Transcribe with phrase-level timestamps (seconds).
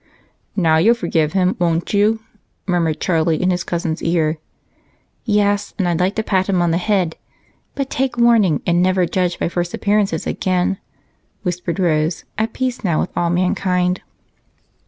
[0.55, 2.21] "Now you'll forgive him, won't you?"
[2.65, 4.39] murmured Charlie in his cousin's ear.
[5.25, 7.17] "Yes, and I'd like to pat him on the head.
[7.75, 10.79] But take warning and never judge by first appearances again,"
[11.43, 14.01] whispered Rose, at peace now with all mankind.